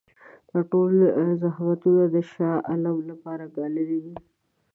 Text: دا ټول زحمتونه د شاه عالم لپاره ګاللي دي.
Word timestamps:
دا 0.51 0.59
ټول 0.71 0.93
زحمتونه 1.41 2.03
د 2.13 2.15
شاه 2.31 2.57
عالم 2.69 2.97
لپاره 3.09 3.45
ګاللي 3.55 3.85
دي. 4.03 4.15